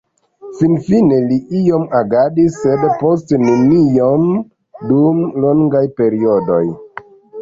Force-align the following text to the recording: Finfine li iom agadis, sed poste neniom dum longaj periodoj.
Finfine 0.59 1.17
li 1.25 1.35
iom 1.59 1.83
agadis, 1.99 2.57
sed 2.63 2.85
poste 3.01 3.39
neniom 3.43 4.27
dum 4.93 5.23
longaj 5.45 5.83
periodoj. 6.01 6.63